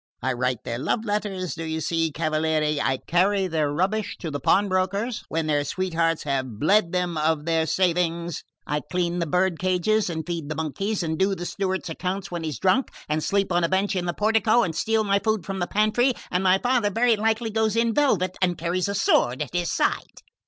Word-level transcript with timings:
I 0.23 0.33
write 0.33 0.63
their 0.63 0.79
love 0.79 1.05
letters, 1.05 1.53
do 1.53 1.63
you 1.63 1.79
see, 1.79 2.11
cavaliere, 2.11 2.79
I 2.83 2.97
carry 3.05 3.45
their 3.45 3.71
rubbish 3.71 4.17
to 4.21 4.31
the 4.31 4.39
pawnbroker's 4.39 5.23
when 5.27 5.45
their 5.45 5.63
sweethearts 5.63 6.23
have 6.23 6.57
bled 6.59 6.91
them 6.91 7.19
of 7.19 7.45
their 7.45 7.67
savings; 7.67 8.43
I 8.65 8.79
clean 8.79 9.19
the 9.19 9.27
birdcages 9.27 10.09
and 10.09 10.25
feed 10.25 10.49
the 10.49 10.55
monkeys, 10.55 11.03
and 11.03 11.19
do 11.19 11.35
the 11.35 11.45
steward's 11.45 11.87
accounts 11.87 12.31
when 12.31 12.43
he's 12.43 12.57
drunk, 12.57 12.89
and 13.07 13.23
sleep 13.23 13.51
on 13.51 13.63
a 13.63 13.69
bench 13.69 13.95
in 13.95 14.05
the 14.05 14.13
portico 14.15 14.63
and 14.63 14.75
steal 14.75 15.03
my 15.03 15.19
food 15.19 15.45
from 15.45 15.59
the 15.59 15.67
pantry...and 15.67 16.43
my 16.43 16.57
father 16.57 16.89
very 16.89 17.15
likely 17.15 17.51
goes 17.51 17.75
in 17.75 17.93
velvet 17.93 18.37
and 18.41 18.57
carries 18.57 18.89
a 18.89 18.95
sword 18.95 19.43
at 19.43 19.53
his 19.53 19.71
side." 19.71 20.21